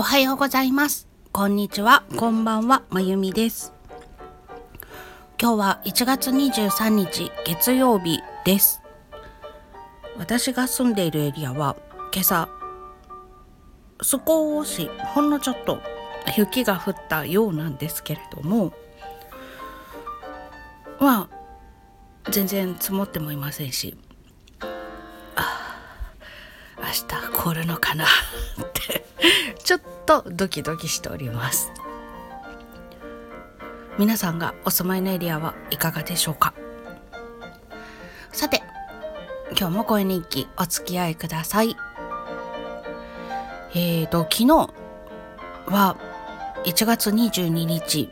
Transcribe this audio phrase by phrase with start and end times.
[0.00, 1.06] おはようございます。
[1.30, 3.74] こんにちは、こんばんは、まゆみです。
[5.38, 8.80] 今日は1月23日月曜日です。
[10.16, 11.76] 私が住んでいるエリアは
[12.14, 12.48] 今朝
[14.00, 15.82] 少しほんのちょっと
[16.34, 18.72] 雪が降ったようなんですけれども
[20.98, 21.28] ま
[22.24, 23.98] あ全然積もってもいませんし
[26.78, 27.04] 明日
[27.34, 28.06] 凍るのかな
[29.70, 31.70] ちょっとドキドキしております。
[34.00, 36.54] 皆さんがお住まいのエリアはいかがでしょうか？
[38.32, 38.64] さて
[39.56, 41.76] 今日も声日記お付き合いください。
[43.76, 44.46] えーと昨日
[45.66, 45.96] は
[46.64, 48.10] 1月22日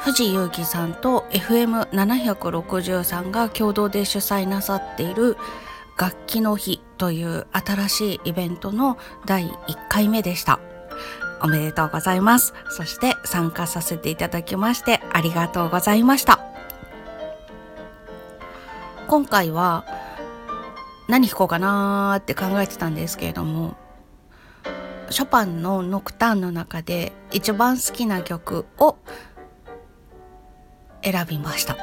[0.00, 5.38] 藤祐樹さんと FM763 が共同で主催なさっている
[5.96, 10.60] 楽器の日という新しいイベントの第1回目でした。
[11.42, 12.54] おめでとうございます。
[12.70, 16.38] そして参加させていただきましてありがとうございました。
[19.08, 19.84] 今回は
[21.08, 23.76] 何弾こうかなーって考えてたんですけれども、
[25.10, 28.96] ショパンのノクターンの中で一番好きな曲を
[31.02, 31.76] 選びました。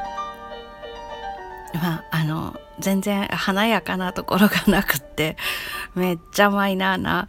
[1.73, 5.37] まあ、あの、全然華やかなところがなくって、
[5.95, 7.27] めっちゃマイナーな、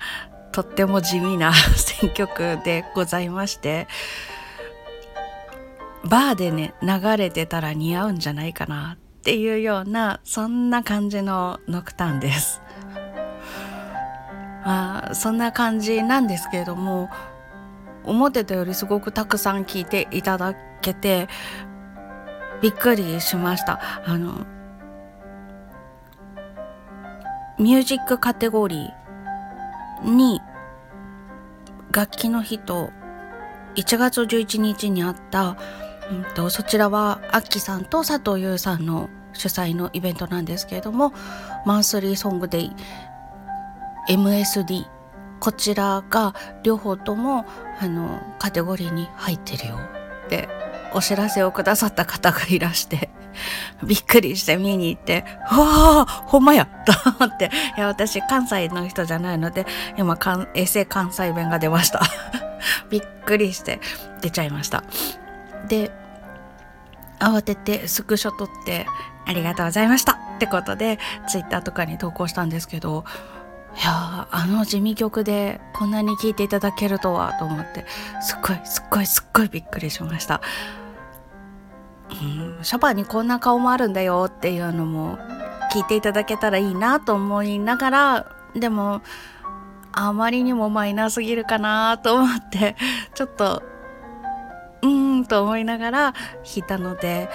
[0.52, 3.88] とっても地味な 選曲でございまして、
[6.04, 12.62] バーでね、流れてたら似合うんじゃないかなっていうような、そんな感じのノクターンです。
[14.64, 17.10] まあ、そんな感じなんですけれども、
[18.04, 21.28] 思ってたよりすごくたくさん聴いていただけて、
[22.60, 23.80] びっくりしました。
[24.06, 24.46] あの、
[27.60, 30.40] ミュージックカテゴリーに
[31.92, 32.90] 楽器の日と
[33.74, 35.58] 1月11日にあった、
[36.10, 41.12] うんと、そちらはアッキさんと佐藤優さんの主催のイベントなんですけれども、
[41.66, 42.72] マンスリーソングデイ
[44.08, 44.86] MSD
[45.38, 47.44] こちらが両方とも
[47.78, 49.76] あのカテゴリーに入ってるよ
[50.26, 50.48] って
[50.94, 53.10] お知らせをくださった方がいらして。
[53.82, 60.18] びっくりして見に行って「わあほんまや!」と思っていや私関西の人じゃないので今
[60.54, 62.02] 衛星関西弁が出ました
[62.90, 63.80] びっくりして
[64.20, 64.84] 出ちゃいました
[65.68, 65.90] で
[67.18, 68.86] 慌ててスクショ撮って
[69.26, 70.98] 「ありがとうございました」ってことで
[71.28, 73.04] ツイッターとかに投稿したんですけど
[73.76, 77.86] いやあの地味曲でこんなに聴いていただけるとはと思って
[78.20, 80.40] すっごいすっごいすっごいびっくりしました。
[82.22, 85.18] うん、ショパンにこんな顔もあるんだよっていうのも
[85.72, 89.02] 聞いていただけたらいいなと思いながらでも
[89.92, 92.76] あまりにもマイナーすぎるかなと思って
[93.14, 93.62] ちょっと
[94.82, 97.28] うーんと思いながら弾いたので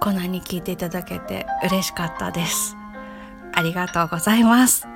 [0.00, 2.76] こんなに聞いていただけて嬉しかったです。
[3.52, 4.86] ありがとうございます。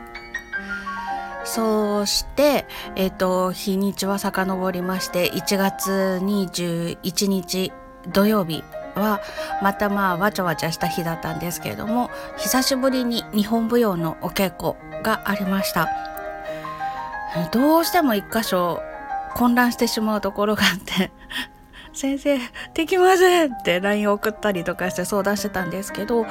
[1.44, 7.72] そして、えっ、と、日にちは遡りまして、1月21日
[8.08, 8.64] 土曜日
[8.94, 9.20] は、
[9.62, 15.88] またまあ、わちゃわちゃした日だったんですけれども、久しぶりに日本舞踊のお稽古がありました。
[17.52, 18.82] どうしても一箇所
[19.34, 21.12] 混乱してしまうところがあって、
[21.94, 22.38] 先生、
[22.74, 26.26] できませんって LINE 送ったりとかして相談してたんですけど、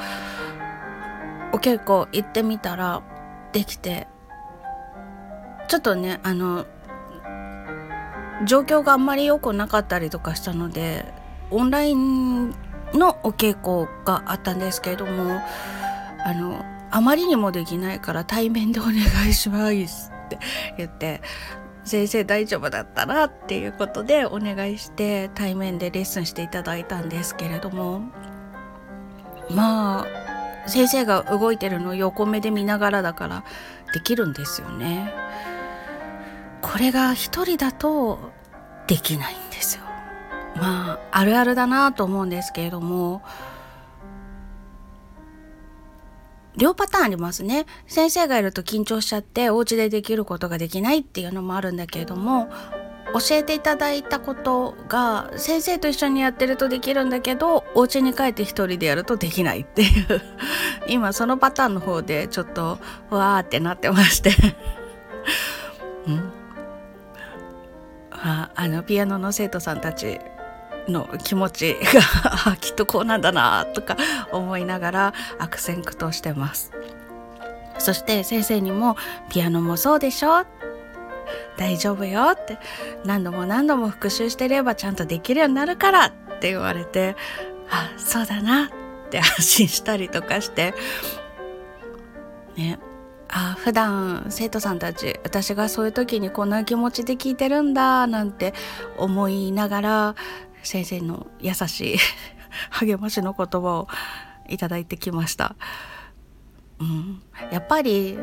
[1.52, 3.02] お稽古行ってみたら
[3.52, 4.08] できて
[5.68, 6.66] ちょっとねあの
[8.44, 11.04] 状況があんまり良くなかったりとかしたので
[11.52, 12.50] オンライン
[12.94, 15.40] のお稽古があったんですけれども
[16.24, 18.96] あのあまりにもできないから対面でお願
[19.28, 20.38] いしますって
[20.76, 21.22] 言って
[21.84, 28.02] 先生大丈夫だったらっていうことでお願いして対面でレッスンしていただいたんですけれども
[29.50, 33.44] まあ先生が動いてるのを横目で見ながらだから
[33.92, 35.12] できるんですよね。
[36.60, 38.30] これが一人だと
[38.86, 39.82] できないんですよ。
[40.56, 43.22] まああるあるだなと思うんですけれども
[46.56, 47.66] 両パターンありますね。
[47.86, 52.48] 先生がいると緊張しちゃってお家でできることができないっていうのもあるんだけれども
[53.14, 60.20] 教えていただいたことが先生と一緒にやってるとできるんだけどお家に帰って一人でやるとできないっていう。
[60.88, 62.78] 今そのパターンの方でちょっと
[63.08, 64.32] わーってなってまして。
[66.06, 66.32] うん。
[68.10, 70.20] ああのピアノの生徒さんたち
[70.88, 71.76] の気持ち
[72.44, 73.96] がきっとこうなんだなとか
[74.32, 76.72] 思いながら悪戦苦闘してます。
[77.78, 78.96] そして先生にも
[79.30, 80.44] ピアノもそうでしょ
[81.56, 82.30] 大丈夫よ？
[82.30, 82.58] って
[83.04, 87.16] 何度も何度も復習してればちゃんとできるようになるからって言われて
[87.70, 90.74] あそうだなって 安心したりとかして。
[92.56, 92.78] ね
[93.34, 98.52] あ普段生徒さんたち私がそういう時にこんな気持ちで聞いてるんだなんて
[98.98, 100.14] 思いながら
[100.62, 101.98] 先生の優しい
[102.70, 103.88] 励ましの言葉を
[104.48, 105.56] いただいてきました。
[106.80, 108.18] うん、やっぱり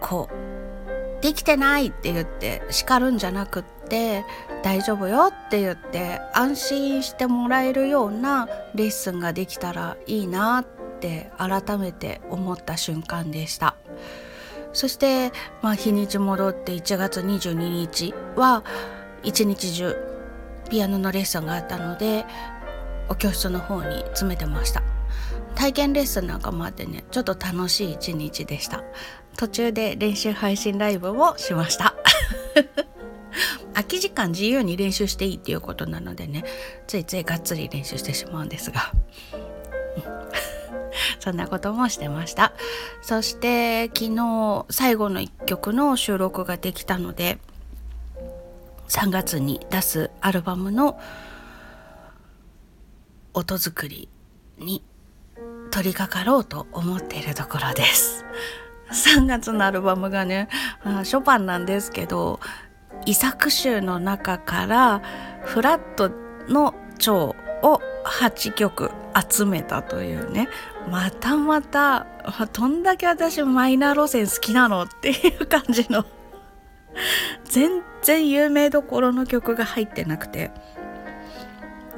[0.00, 4.24] こうできてないって言って叱るんじゃなくって
[4.62, 10.64] 大丈夫よって言って安心してもらえるようなレッスンができたらいいなっ
[11.00, 13.76] て改めて思った瞬間でした
[14.72, 15.32] そして、
[15.62, 18.62] まあ、日にち戻って1月22日は
[19.22, 20.09] 一日中
[20.70, 22.24] ピアノのレッスンがあったので
[23.08, 24.82] お教室の方に詰めてました。
[25.56, 28.82] 体験レッスンなんかもあってねちょっと楽しい一日でした。
[29.36, 31.94] 途中で練習配信ライブをしました。
[33.74, 36.44] 空き時間自由に練習していいっていうことなのでね
[36.86, 38.92] ついついがっつり練習してしまうんですが。
[41.18, 42.52] そんなこともしてました。
[43.02, 47.38] そして昨日最後の1曲の収録ができたので
[48.90, 50.98] 3月に出すアルバムの
[53.32, 54.08] 音作り
[54.58, 54.82] に
[55.70, 58.24] 取り掛かろうと思っているところです。
[58.90, 60.48] 3月のアルバムがね
[61.04, 62.40] ショパンなんですけど
[63.06, 65.00] 遺作集の中から
[65.44, 66.10] フラット
[66.52, 68.90] の蝶を8曲
[69.30, 70.48] 集めたというね
[70.90, 72.08] またまた
[72.52, 76.04] どんだけ私マイナー路線好きなのっていう感じの
[77.44, 80.50] 全然有名どころの曲が入ってなくて。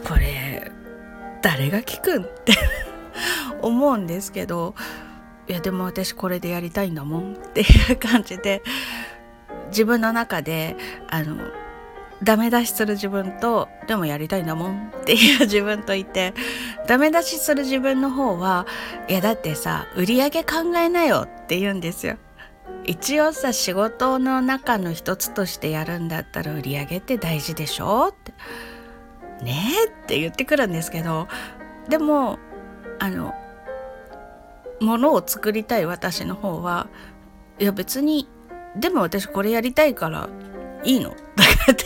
[0.04, 0.70] これ
[1.42, 2.54] 誰が聴くんって
[3.62, 4.74] 思うんですけど。
[5.48, 8.62] いやでも私これでやりたいんだもんっていう感じで。
[9.68, 10.76] 自分の中で
[11.08, 11.36] あの
[12.22, 16.34] ダメ出しする自分とでもやりたいんだもんっていう 自分といて。
[16.86, 18.66] ダメ出しする自分の方は
[19.08, 22.16] いやだってさ売り上げ考えなよって言うんですよ。
[22.84, 28.08] 一応さ仕事の中の一つとしてやるんだったら売り上げって大事でしょ？
[28.08, 28.32] って。
[29.44, 29.54] ね
[29.86, 29.88] え？
[29.88, 31.28] って言ってくるんですけど。
[31.88, 32.38] でも
[32.98, 33.34] あの
[34.80, 36.88] 物を作りたい私の方は
[37.58, 38.28] いや別に
[38.76, 40.28] でも私これやりたいから
[40.84, 41.10] いいの。
[41.10, 41.22] とか
[41.72, 41.84] って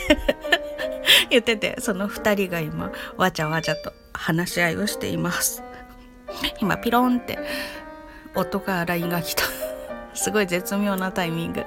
[1.29, 5.63] 言っててその2人が今わちゃわちゃと話し合いをしています。
[6.59, 7.37] 今ピロンって
[8.35, 9.43] 音が LINE が来た。
[10.17, 11.63] すごい絶妙なタイミング。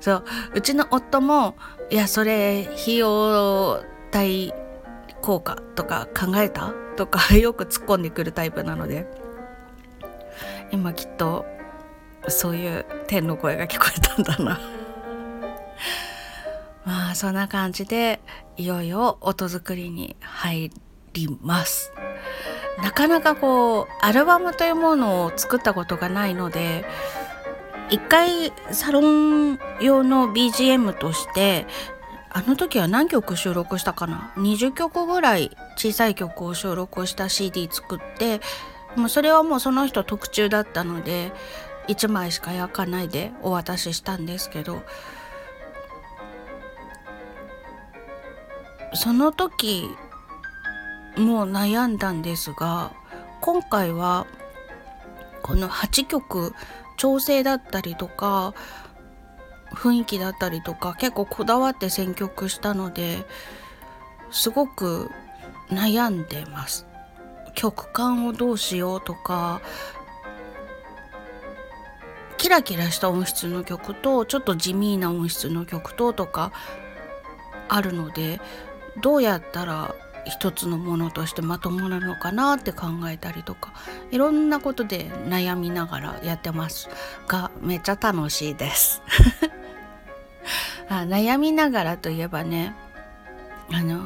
[0.00, 0.24] そう
[0.54, 1.54] うちの夫も
[1.90, 4.54] いやそれ費用対
[5.20, 9.20] 効果とか考えたとかよく突っ込んでくるタイプなので。
[10.72, 11.46] 今きっと
[12.28, 14.60] そういう天の声が聞こえたんだな。
[16.84, 18.20] まあそんな感じで
[18.56, 20.70] いよいよ音作りに入
[21.12, 21.92] ります。
[22.82, 26.84] なかなかこうアルバムというものを作ったことがないので
[27.90, 31.66] 一回サロン用の BGM として
[32.30, 38.40] あの時は何曲収録したかな？20曲ぐらい小さい曲を収録した CD 作って
[38.96, 41.32] もうそれはもうその人特注だったので
[41.88, 44.82] 1枚しか焼かないでお渡ししたんですけど
[48.94, 49.88] その時
[51.16, 52.92] も悩んだんですが
[53.40, 54.26] 今回は
[55.42, 56.54] この8曲
[56.96, 58.54] 調整だったりとか
[59.72, 63.24] 雰囲気だったりとか結構こだわって選曲したので
[64.30, 65.10] すごく
[65.68, 66.86] 悩んでます。
[67.54, 69.60] 曲感をどうしようとか
[72.38, 76.52] キラキラした音質の曲とちょっと地味な音質の曲ととか
[77.68, 78.40] あるので
[79.02, 79.94] どうやったら
[80.26, 83.72] 一つのものとしてまともなのかなって考えたりとか
[84.10, 86.88] いろんなことで悩みながらやってます
[87.26, 89.02] がめっちゃ楽しいです。
[90.88, 92.74] あ悩みながらといえばね
[93.72, 94.02] あの、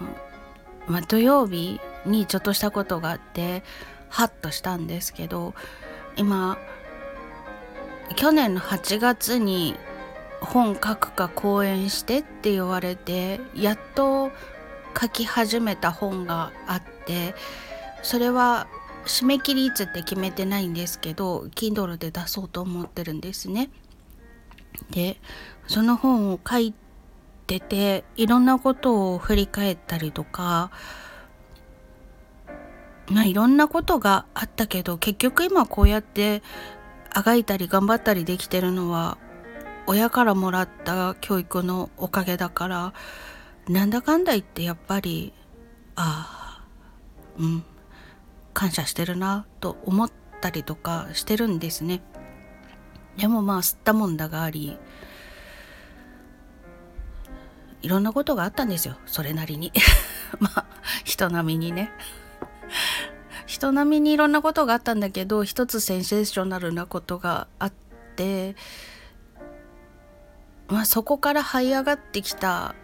[0.87, 3.63] ま、土曜日にちょっとしたことがあって
[4.09, 5.55] ハッとしたんですけど
[6.17, 6.59] 今
[8.17, 9.77] 去年の8月に
[10.41, 14.31] 本書くか講演してって言われてやっと
[14.99, 17.35] 書き始めた本があって
[18.03, 18.67] それは
[19.07, 23.71] 締め切りいつって決めてないんですけど Kindle で出そうと思ってるんですね。
[24.91, 25.21] で
[25.67, 26.75] その本を書い
[27.47, 30.71] てていろんなことを振り返ったりとか
[33.07, 36.43] まあいろんなことがあったけど結局今こうやって
[37.13, 39.19] あがいたり頑張ったりできてるのは
[39.87, 42.93] 親からもらった教育のおかげだから
[43.69, 45.33] なんだかんだ言ってやっぱり
[45.97, 46.65] ああ
[47.39, 47.65] うん
[48.53, 52.03] 感謝してるなと思ったりとかしてるんですね。
[53.17, 54.77] でもまあ吸ったもんだがあり
[57.83, 59.73] いろんなことがあったんですよそれなりに。
[60.41, 60.67] まあ
[61.05, 61.93] 人並みにね。
[63.47, 67.73] 人並みにいろんなことがあったんだけど一つセンセーショナルなことがあっ
[68.17, 68.57] て
[70.69, 72.75] まあそこから這い上がってきた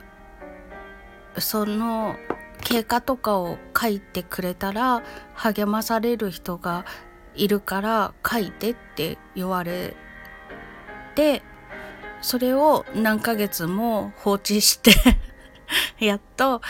[1.38, 2.16] その
[2.62, 5.02] 経過とかを書いてくれたら
[5.34, 6.84] 励まされる人が
[7.34, 9.96] いるから書いてって言われ
[11.14, 11.42] て
[12.20, 14.92] それを何ヶ月も放置して
[16.04, 16.60] やっと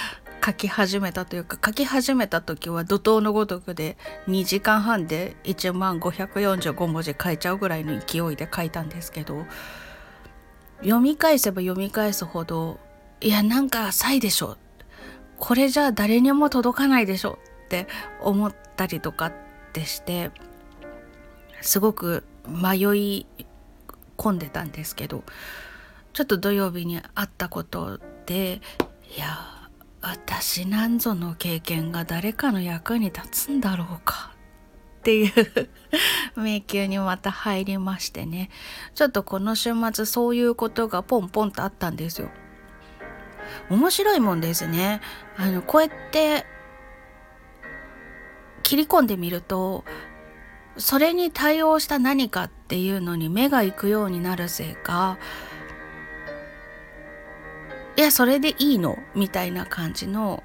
[0.45, 3.99] 書き始めたというか書き始めた時は怒涛のごとくで
[4.29, 9.45] 2時間半で1万545文字書いちゃうぐらいの勢いで書いたんですけど
[10.81, 12.79] 読み返せば読み返すほど
[13.20, 14.56] いやなんか浅いでしょ
[15.38, 17.86] これじゃあ誰にも届かないでしょって
[18.20, 19.32] 思ったりとかっ
[19.72, 20.30] てして
[21.60, 23.26] すごく迷い
[24.16, 25.24] 込んでたんですけど
[26.12, 28.60] ちょっと土曜日にあったことで
[29.16, 29.68] いや
[30.00, 34.34] 私なんぞの経験が誰かの役に立つんだろうか
[35.00, 35.32] っていう
[36.36, 38.50] 迷宮にまた入りましてね
[38.94, 42.28] ちょっとこの週末そういうことがポンポンとあったんですよ。
[43.69, 45.00] 面白いもんですね。
[45.37, 46.47] あのこうやって
[48.62, 49.85] 切り込んでみると
[50.76, 55.19] それに対応した何かっていうのに目が行くようになるせいか
[57.97, 60.42] いやそれでいいのみたいな感じの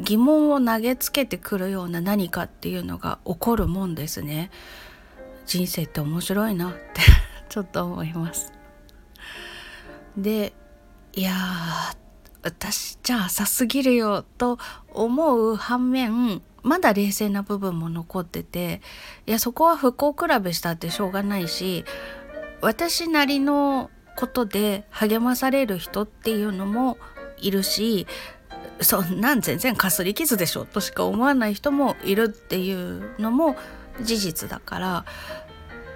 [0.00, 4.50] 疑問を投げつけてくるような何かっていうのが起こるもんですね。
[5.46, 7.00] 人生って面白いなって
[7.48, 8.52] ちょっと思います。
[10.16, 10.52] で
[11.14, 11.32] いや
[12.46, 14.58] 私じゃあ浅すぎるよと
[14.92, 18.80] 思う反面まだ冷静な部分も残ってて
[19.26, 21.84] いやそこは不幸比べしたってしょうがないし
[22.60, 26.98] 私なりのことで励まされる人っていうのも
[27.38, 28.06] いるし
[28.80, 33.56] そんなん全然かすり傷でしょとしか思わない人もいるっていうのも
[34.02, 35.04] 事実だから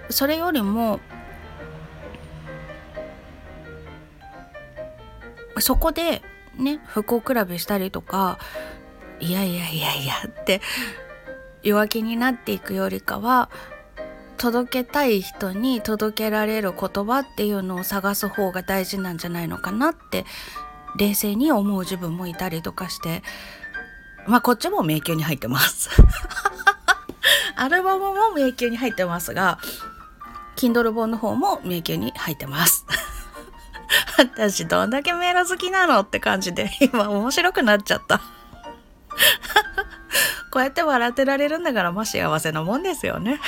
[0.09, 0.99] それよりも
[5.61, 6.23] そこで
[6.57, 8.39] ね不幸比べしたりとか
[9.21, 10.61] いやいやいやいやって
[11.63, 13.51] 弱気になっていくよりかは
[14.39, 20.25] 届けたい人に届けられる言葉っていうのを探す方が大事なんじゃないのかなって
[20.97, 23.23] 冷静に思う自分もいたりとかして
[24.27, 25.91] まあこっちも迷宮に入ってます。
[27.57, 29.59] アルバムも迷宮に入ってますが
[30.57, 32.87] Kindle 本の方も迷宮に入ってます。
[34.21, 38.21] 私どんだけメール好きなのって感じで 今面白くなっちゃった。
[40.51, 43.41] こうやって笑ってられるんだからまあ幸せなもんですよね。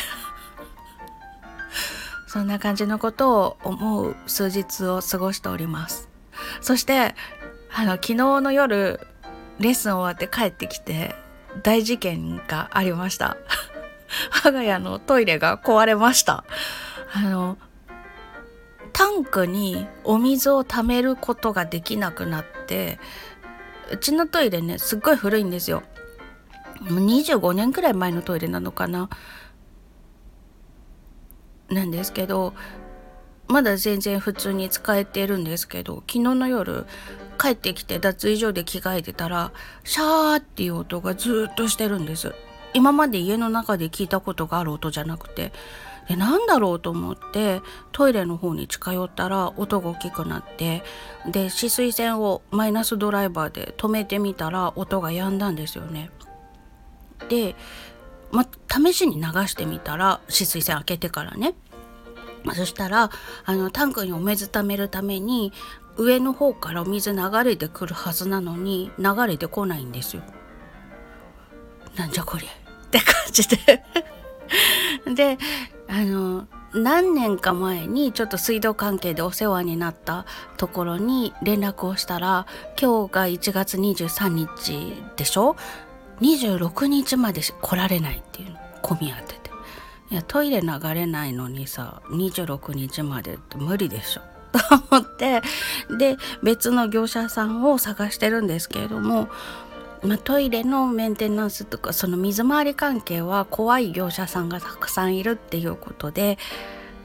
[2.26, 6.09] そんな感じのことを思う数日を過ごしております。
[6.61, 7.14] そして
[7.75, 9.00] あの昨日の夜
[9.59, 11.14] レッスン終わって帰ってきて
[11.62, 13.37] 大事件がありました。
[14.45, 16.45] 我が家のトイレが壊れました。
[17.14, 17.59] あの
[18.92, 22.99] タンクにお水を貯めることができなくなって
[23.90, 25.82] うちのトイレねすっごい古いんですよ。
[26.82, 29.08] 25年くらい前のトイレなのかな。
[31.68, 32.54] なんですけど
[33.49, 36.87] まだ全然普通に使えてるんですけど昨日の夜
[37.38, 39.52] 帰ってきて脱衣所で着替えてたら
[39.84, 42.34] シャーっていう音がずっとしてるんです。
[42.75, 45.52] 今まで家の中で聞いたことがある音じゃなくて
[46.12, 50.83] でなんだろうと思ってトイレの方に近寄ったら音が大きくなって
[51.25, 56.11] で止水栓をマイナスドライバーで止めてみたら音が止んだんですよね。
[57.31, 57.57] で、
[58.31, 61.54] ま、試しに流してみたら止水栓開けてからね
[62.52, 63.11] そしたら
[63.47, 65.50] あのタンクにお水溜めるために
[65.97, 70.23] 上の方からお水流れてくるはずなのに流れてこないんですよ。
[71.97, 73.83] なんじゃこりゃって感じで
[75.14, 75.38] で
[75.88, 80.25] あの何年か前にちょっと水道関係でお世話になった
[80.56, 82.47] ところに連絡をしたら
[82.80, 85.56] 今日が1月23日でしょ
[86.21, 88.59] ？26日まで来られないっていうの。
[88.80, 89.50] 混み合ってて。
[90.11, 94.23] いやトイレ流れないのにさ26日までって無理でしょ。
[94.52, 94.59] と
[94.90, 95.42] 思って。
[95.90, 99.28] で別の業者さんを探してるんですけれども
[100.02, 106.38] まあ、トイレのメンテナンスとかその水回り関係は怖い業者さんがたくさんいるっていうことで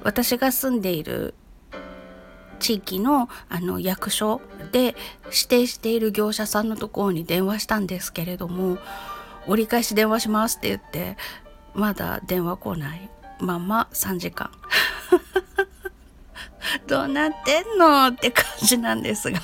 [0.04, 1.36] 私が住んでいる
[2.60, 8.80] 地域のあの役所で指定している業者さんのところに電話したんですけれども
[9.46, 11.18] 折り返し電話しますって言って
[11.76, 14.50] まだ電話来ないまま3時間。
[16.88, 18.08] どうなってんの？
[18.08, 19.40] って感じなんですが。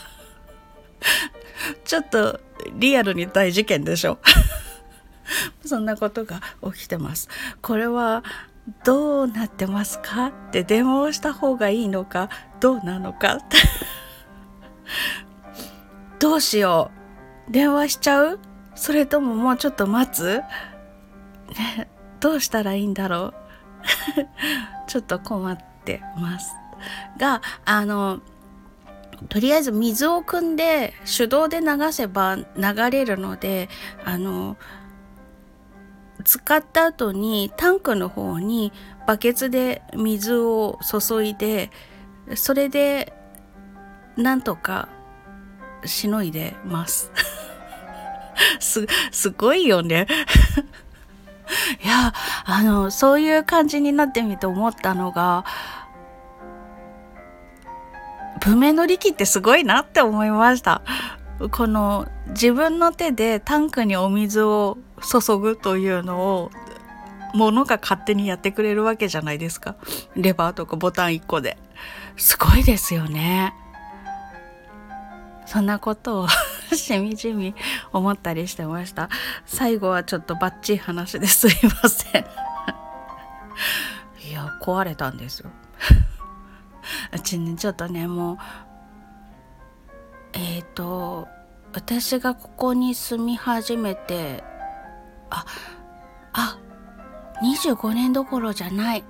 [1.85, 2.39] ちょっと
[2.75, 4.19] リアルに大事件でしょ。
[5.65, 6.41] そんなことが
[6.73, 7.29] 起きてます。
[7.61, 8.23] これは
[8.83, 13.39] どうなってますかって電話をした方がいいのかどうなのか
[16.19, 16.91] どうしよ
[17.49, 17.51] う。
[17.51, 18.39] 電話しちゃう？
[18.75, 20.41] それとももうちょっと待つ、
[21.57, 21.89] ね、
[22.19, 23.33] どうしたらいいんだろう？
[24.87, 26.53] ちょっと困ってます。
[27.17, 28.19] があの
[29.29, 32.45] とりあえず水を汲んで手動で流せば流
[32.91, 33.69] れるので
[34.03, 34.57] あの
[36.23, 38.71] 使った後にタンクの方に
[39.07, 41.69] バケツで水を注いで
[42.35, 43.13] それで
[44.15, 44.89] なんとか
[45.85, 47.11] しのいでます。
[48.59, 50.07] すすごいよね。
[51.83, 52.13] いや
[52.45, 55.45] あのそういう感じになってみて思ったのが
[58.45, 60.81] 文明の利器ってすごいなって思いました。
[61.51, 66.51] この自分の手でタンクにお水を注ぐというのを
[67.33, 69.75] 物が勝手にやってくれるわけじゃないですか。
[70.15, 71.57] レバーとかボタン1個で。
[72.17, 73.53] すごいですよね。
[75.45, 76.27] そんなことを
[76.73, 77.55] しみじみ
[77.91, 79.09] 思ったりしてました。
[79.45, 82.25] 最後はちょっとバッチリ話ですいません。
[84.29, 85.49] いや壊れたんですよ。
[87.13, 88.37] うちねちょっとねもう
[90.33, 91.27] えっ、ー、と
[91.73, 94.43] 私がここに住み始めて
[95.29, 95.45] あ
[96.33, 96.59] あ
[97.43, 99.03] 25年どころじゃない。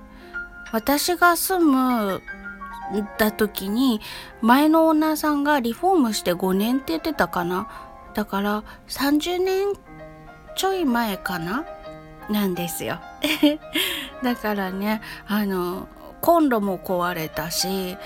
[0.72, 2.20] 私が住む
[3.16, 4.00] だ時に
[4.42, 7.68] 前のオーナーさんがリフォームして5年って言ってたかな。
[8.14, 9.68] だから30年
[10.56, 11.64] ちょい前かな？
[12.28, 13.00] なんですよ。
[14.22, 15.88] だからねあの
[16.24, 17.98] コンロも壊れたし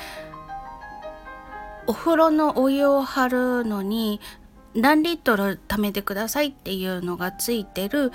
[1.86, 3.28] お風呂のお湯を張
[3.60, 4.20] るのに
[4.74, 8.10] 何リットル貯めてくださいっていうのがついてる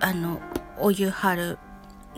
[0.00, 0.40] あの
[0.78, 1.58] お湯張る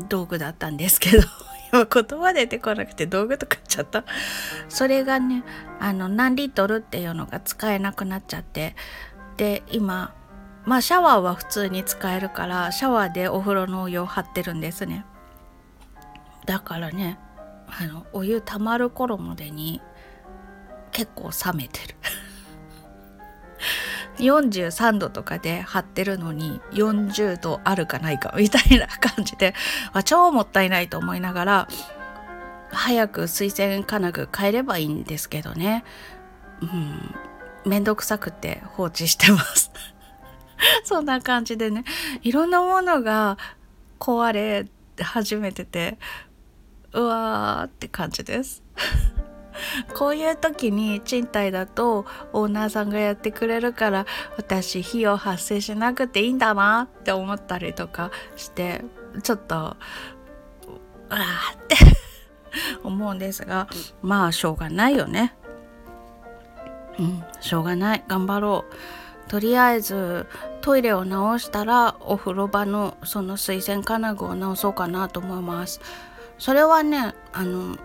[0.08, 1.24] 道具だったんですけど
[1.72, 4.04] 今言葉出てこなくて道具とか言っちゃった。
[4.68, 5.42] それがね
[5.80, 8.76] あの何リットルっていうのが使えなくなっちゃって
[9.36, 10.14] で今
[10.64, 15.04] まあシャワーは普通に使えるからシャワーでお風呂のお湯を張ってるんですね。
[16.46, 17.18] だからね
[17.66, 19.80] あのお湯たまる頃までに
[20.92, 21.96] 結構冷めてる。
[24.18, 29.54] 43度とかで張ってるのに40度あるかないかみたいな感じで、
[29.92, 31.68] あ、超もったいないと思いながら
[32.70, 35.84] 早く水洗金具変えればいいんですけどね。
[36.60, 37.14] うん。
[37.64, 39.70] めんどくさくて放置してます。
[40.84, 41.84] そんな感じでね。
[42.22, 43.38] いろんなものが
[43.98, 44.66] 壊れ
[45.00, 45.98] 始めてて
[46.92, 48.62] うわーって感じです。
[49.94, 58.82] こういう時に賃貸だとオーナーさんがやってくれるから私費用発生しなくていいんだなって思ったりとかして
[59.22, 61.76] ちょっとうわーって
[62.82, 63.68] 思うんですが
[64.02, 65.34] まあしょうがないよね。
[66.98, 68.04] うんしょうがない。
[68.06, 69.01] 頑張ろう。
[69.32, 70.26] とりあえず
[70.60, 75.80] トイレを直したらお風呂場のその水洗金具を直そうかなと思います。
[76.38, 77.78] それはねあの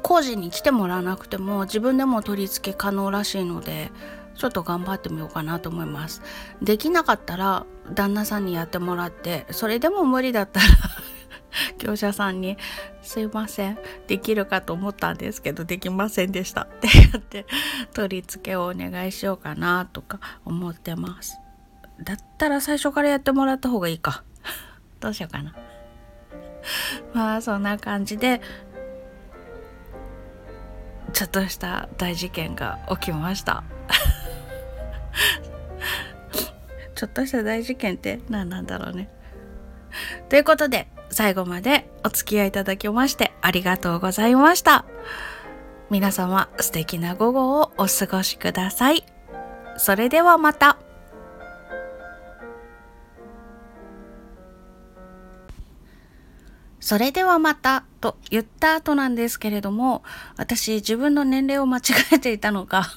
[0.00, 3.92] 工事に来てもらわなくても自分でも取り付け可能らしいので
[4.36, 6.22] ちょっと頑張ってみようかなと思います。
[6.62, 10.66] できなかったら旦那さんにやってもらってそれでも無理だったら
[11.78, 12.56] 業者さんに
[13.02, 13.78] 「すいません。
[14.06, 17.46] できるかと思ったんですけどできませんでした」ってやって
[17.92, 21.38] 取り付けをお願いしようかなとか思ってます。
[22.02, 24.24] だったら最初からやってもらった方がいいか。
[25.00, 25.54] どうしようかな。
[27.14, 28.40] まあそんな感じで
[31.12, 33.62] ちょっとした大事件が起きました。
[36.94, 39.10] ちょっとした大事件って何なんだろうね。
[40.28, 44.84] ということで最後までお付き合いいただきましてありがとうございました。
[45.88, 49.06] 皆様素敵な午後をお過ごしください。
[49.76, 50.76] それではまた。
[56.80, 60.02] それではまたと言った後なんですけれども、
[60.36, 62.90] 私自分の年齢を間違えていたのか。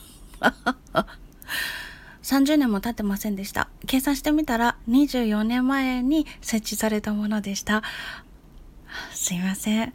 [2.28, 3.70] 30年も経ってませんでした。
[3.86, 7.84] 計算してみたら24年前に設置されたものでした。
[9.14, 9.94] すいません。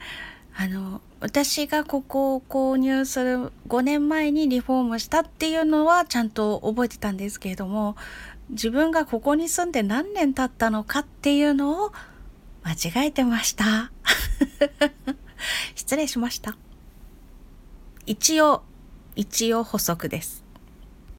[0.56, 7.96] あの私がここを購入する5年前にリフォームしたっていうのはちゃんと覚えてたんですけれども
[8.50, 11.92] 自分がここに住んで何年経ったのかっていうのを
[12.64, 13.90] 間違えてました
[15.74, 16.56] 失礼しました
[18.04, 18.62] 一応
[19.16, 20.41] 一応補足です